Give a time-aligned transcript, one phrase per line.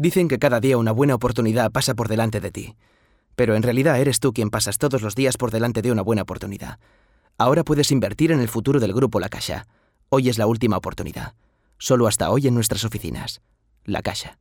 [0.00, 2.76] Dicen que cada día una buena oportunidad pasa por delante de ti.
[3.34, 6.22] Pero en realidad eres tú quien pasas todos los días por delante de una buena
[6.22, 6.78] oportunidad.
[7.36, 9.66] Ahora puedes invertir en el futuro del grupo La Caixa.
[10.08, 11.34] Hoy es la última oportunidad.
[11.78, 13.40] Solo hasta hoy en nuestras oficinas.
[13.82, 14.38] La Caixa.